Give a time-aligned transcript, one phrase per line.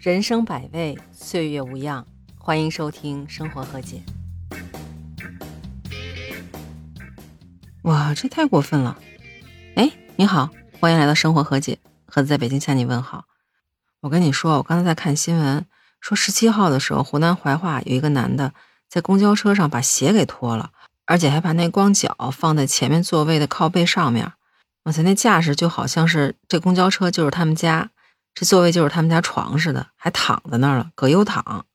[0.00, 2.06] 人生百味，岁月无恙。
[2.38, 4.00] 欢迎收听《生活和解》。
[7.82, 8.96] 哇，这太过分了！
[9.74, 13.24] 哎，你好，欢迎来到《生活和解》，盒子在北京向你问好。
[14.00, 15.66] 我跟你说，我刚才在看新闻，
[16.00, 18.54] 说十七号的时候，湖南怀化有一个男的
[18.88, 20.70] 在公交车上把鞋给脱了，
[21.06, 24.32] 而且还把那光脚放在前面座位的靠背上面。
[24.84, 27.90] 哇塞，那架势就好像是这公交车就是他们家。
[28.38, 31.66] 这座位就是他们家床似的，还躺在那儿了，葛优躺。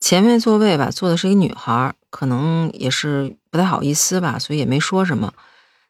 [0.00, 5.34] 前面座位吧，坐的是一个女孩，可能也是不太好意思吧，所以也没说什么。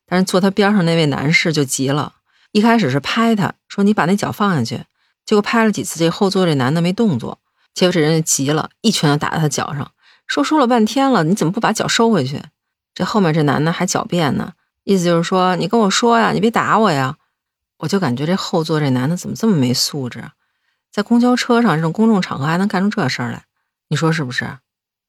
[0.04, 2.14] 但是坐他边上那位男士就急了，
[2.50, 4.84] 一开始是拍他说：“你把那脚放下去。”
[5.24, 7.38] 结果拍了几次，这后座这男的没动作，
[7.72, 9.92] 结果这人就急了，一拳就打在他脚上，
[10.26, 12.42] 说：“说了半天了，你怎么不把脚收回去？”
[12.96, 17.16] 这后面这男的还狡辩呢，意思就是说：“你跟我说呀，你别打我呀。”
[17.78, 20.30] 我就感觉这后座这男的怎么这么没素质，
[20.90, 23.44] 在公交车上这种公众场合还能干出这事儿来，
[23.88, 24.58] 你说是不是？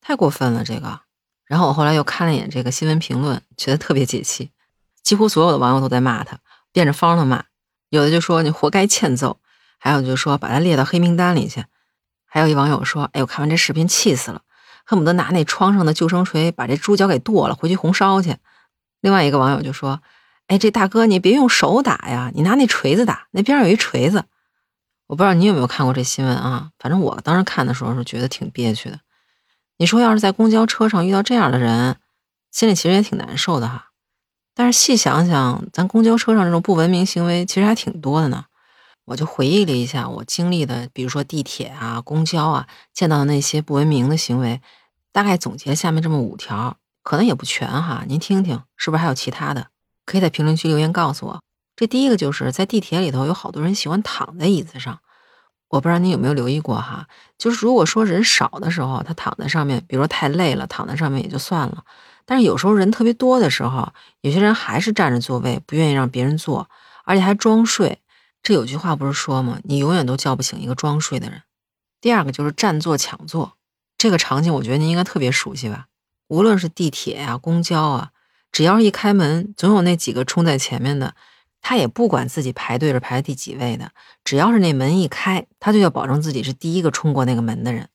[0.01, 1.01] 太过分了这个。
[1.45, 4.51] 然后我后来又看了一眼这个新闻评论，觉得特别解气，
[5.01, 6.39] 几乎所有的网友都在骂他，
[6.73, 7.45] 变着方的骂，
[7.89, 9.39] 有的就说你活该欠揍，
[9.77, 11.63] 还有就说把他列到黑名单里去，
[12.25, 14.41] 还有一网友说，哎，我看完这视频气死了，
[14.85, 18.35] 恨不得拿那窗上的救生锤把这猪脚给剁了，回去红烧去。
[18.99, 20.01] 另外一个网友就说。
[20.47, 23.27] 哎，这大哥，你别用手打呀，你拿那锤子打。
[23.31, 24.23] 那边上有一锤子，
[25.07, 26.71] 我不知道你有没有看过这新闻啊？
[26.79, 28.99] 反正我当时看的时候是觉得挺憋屈的。
[29.77, 31.97] 你说要是在公交车上遇到这样的人，
[32.51, 33.89] 心里其实也挺难受的哈。
[34.55, 38.45] 但是细想想，咱公交车上这种不文明行为其实还挺多的呢。
[39.05, 44.61] 我就回忆了一下我经历的，比如说地铁啊、公交啊，见到的那些不文明的行为，
[45.11, 48.03] 大概总结下面这么五条，可能也不全哈。
[48.07, 49.67] 您听听，是不是还有其他的？
[50.07, 51.41] 可以在评论区留言告诉我。
[51.75, 54.99] 这第一个就是在地铁里头有好多人喜欢躺在椅子上，
[55.67, 57.07] 我不知道你有没有留意过哈。
[57.37, 61.83] 就是如果说人少的时候，他躺在上面，比如说太累了，躺在上面也就算了。
[62.25, 66.67] 但是有时候人特别多的时候，有些人还是占着座位，不愿意让别人坐，
[67.03, 68.01] 而且还装睡。
[68.41, 69.59] 这有句话不是说吗？
[69.65, 71.43] 你永远都叫不醒一个装睡的人。
[72.01, 73.53] 第二个就是占座抢座，
[73.97, 75.87] 这个场景我觉得您应该特别熟悉吧？
[76.27, 78.11] 无论是地铁呀、公交啊。
[78.51, 81.15] 只要一开门，总有那几个冲在前面的，
[81.61, 83.91] 他也不管自己排队是排第几位的，
[84.23, 87.89] 只要是那门一开，他就要保证自己是第一个冲过那个门的人，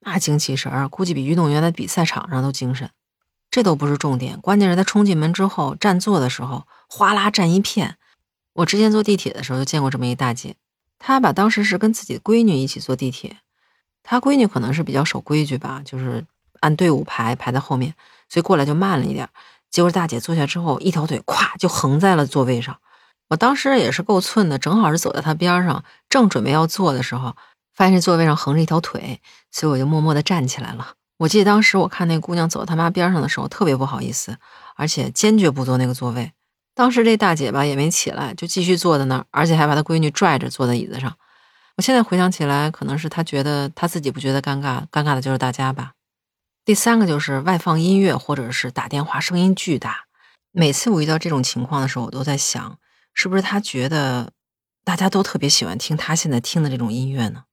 [0.00, 2.90] 那精气神儿估计比运动员在比赛场上都精神。
[3.50, 7.96] 这都不是重点，关键是他冲进门之后占座的时候，哗啦占一片。
[8.54, 10.56] 我之前坐地铁的时候就见过这么一大姐，
[10.98, 13.36] 她把当时是跟自己闺女一起坐地铁，
[14.02, 16.24] 她闺女可能是比较守规矩吧，就是
[16.60, 17.94] 按队伍排排在后面，
[18.28, 19.28] 所以过来就慢了一点。
[19.74, 22.78] 结果大姐坐下之后，一条腿咵就横在了座位上。
[23.28, 27.34] 我当时也是够寸的，正好是走在她边上，正准备要坐的时候，
[27.74, 29.20] 发现这座位上横着一条腿，
[29.50, 30.92] 所以我就默默地站起来了。
[31.16, 34.38] 我记得当时我看那姑娘走到她妈边上的时候，特别不好意思，
[34.76, 36.30] 而且坚决不坐那个座位。
[36.76, 41.12] 当时这大姐吧也没起来，就继续坐在那儿，而且还把她闺女拽着坐在椅子上。
[41.76, 45.93] 我现在回想起来，可能是她觉得她自己不觉得尴尬，尴尬的就是大家吧。
[46.64, 50.06] 第三个就是外放音乐，或者是打电话，声音巨大。
[50.50, 52.78] 每次我遇到这种情况的时候，我都在想，
[53.12, 54.32] 是不是他觉得
[54.82, 57.44] 大家都特别喜欢听他现在听的这种音乐呢？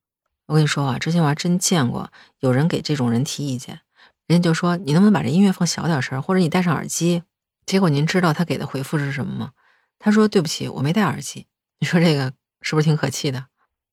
[0.45, 3.81] 我跟你说啊，之前我还真见过有人给这种人提意见，
[4.27, 7.23] 人家就说你能不能把这音乐放小点声，或者你戴上耳机。
[7.65, 9.51] 结果您知道他给的回复是什么吗？
[9.99, 11.47] 他说对不起，我没戴耳机。
[11.79, 13.47] 你说这个是不是挺可气的？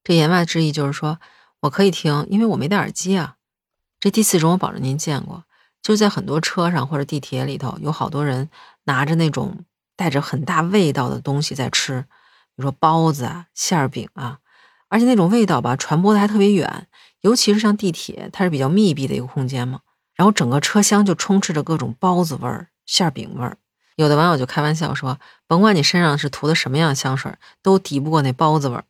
[0.05, 1.19] 这言外之意就是说
[1.63, 3.35] 我可以听，因为我没戴耳机啊。
[4.01, 5.45] 这第四种，我保证您见过，
[5.83, 8.49] 就是在很多车上或者地铁里头，有好多人
[8.85, 9.65] 拿着那种
[9.97, 14.39] 带着很大味道的东西在吃，比如说包子啊、馅饼啊，
[14.89, 16.87] 而且那种味道吧，传播的还特别远，
[17.23, 19.81] 尤其是像地铁，它是比较密闭的一个空间嘛，
[20.15, 23.59] 然后整个车厢就充斥着各种包子味儿、馅饼味儿。
[23.97, 27.35] 有的网友就开玩笑说，甭管你身上是涂的什么样的香水，
[27.65, 28.85] 都敌不过那包子味儿。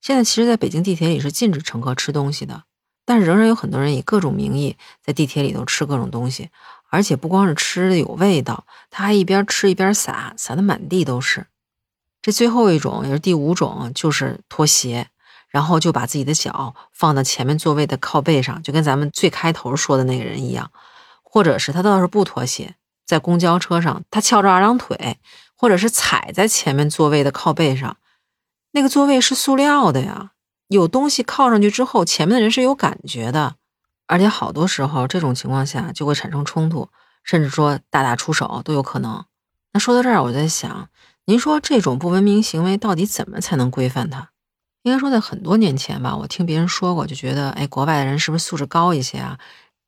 [0.00, 2.64] 现在其实，在北京地铁里是禁止乘客吃东西的。
[3.10, 6.48] 但是仍然有很多人以各种名义在地铁里头吃各种东西，
[6.90, 11.48] 而且不光是吃的有味道，他还一边吃一边撒，撒的满地都是。
[12.22, 15.08] 这最后一种也是第五种，就是脱鞋，
[15.48, 20.70] 然后就把自己的脚放到前面座位的靠背上，就跟咱们最开头说的那个人一样，
[21.24, 25.18] 或者是他倒是不脱鞋，在公交车上他翘着二郎腿，
[25.56, 27.96] 或者是踩在前面座位的靠背上，
[28.70, 30.30] 那个座位是塑料的呀。
[30.70, 33.56] 有东西靠上去之后，前面的人是有感觉的，
[34.06, 36.88] 而且好多时候这种情况下就会产生冲突，
[37.24, 39.24] 甚至说大打出手都有可能。
[39.72, 40.88] 那说到这儿，我在想，
[41.24, 44.30] 您说这种不文明行为到底怎么才能规范它？
[44.82, 49.36] 应该说在很多年前吧，我听别人说过，就觉得，哎，国外的人是不是素质高一些啊？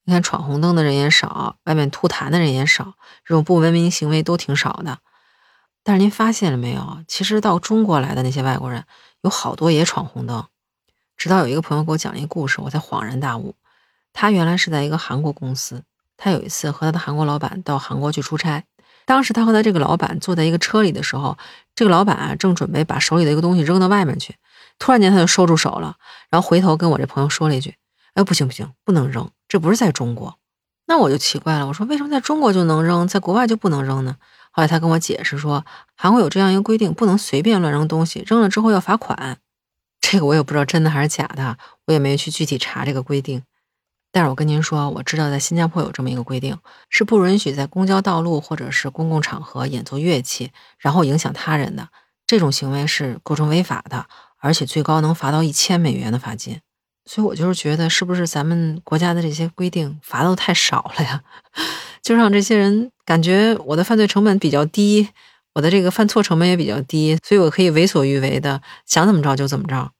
[0.04, 2.94] 你看闯红灯的人也少，外面吐痰的人也少，
[3.24, 4.98] 这种不文明行为都挺少的。
[5.84, 7.04] 但是您发现了没有？
[7.06, 8.84] 其实到中国来的那些外国人，
[9.22, 10.44] 有好多也闯红灯。
[11.16, 13.54] 直到有一个朋友给我讲一个故事，我才恍然大悟。
[14.12, 15.82] 他原来是在一个韩国公司，
[16.16, 18.64] 他有一次和他的韩国老板到韩国去出差。
[19.04, 21.36] 当时他和他这个老板坐在一个车里的时候，
[21.74, 24.36] 这个老板啊正准备把手里的一个东西扔到外面去，
[24.78, 25.96] 突然间他就收住手了，
[26.30, 27.74] 然后回头跟我这朋友说了一句
[28.14, 30.38] ：“哎，不行不行，不能扔，这不是在中国。”
[30.86, 34.16] 那我就奇怪了，我说为什么在中国就能扔，在国外就不能扔呢？
[34.50, 35.64] 后来他跟我解释说，
[35.96, 39.38] 韩国有这样一个规定，不能随便乱扔东西，扔了之后要罚款。
[40.12, 41.56] 这个我也不知道真的还是假的，
[41.86, 43.42] 我也没去具体查这个规定。
[44.10, 46.54] 但是我跟您说，我知道在新加坡有这么一个规定，
[46.90, 51.88] 是不允许在公交道路或者是公共场合演奏乐器，然后影响他人的
[52.26, 54.04] 这种行为是构成违法的，
[54.36, 56.60] 而且最高能罚到一千美元的罚金。
[57.06, 61.22] 所以我就是觉得，是不是咱们国家的这些规定罚的太少了呀？
[62.04, 65.08] 就让这些人感觉我的犯罪成本比较低，
[65.54, 69.90] 我的这个犯错成本也比较低，所以我可以为所欲为的想怎么着就怎么着。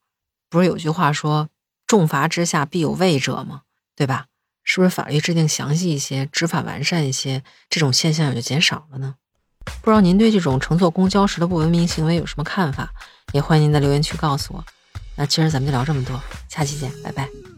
[0.53, 1.49] 不是有句话说
[1.85, 3.63] “重罚之下必有畏者”吗？
[3.95, 4.27] 对吧？
[4.63, 9.15] 是不是法律制定详细一些，执法完善一些，这种现象也就减少了呢？
[9.81, 12.93] 不知道您对这种乘坐公交时的不文明行为有什么看法？
[13.33, 14.63] 也欢迎您在留言区告诉我。
[15.15, 17.52] 那今儿咱们就聊这么多，下期见，拜拜。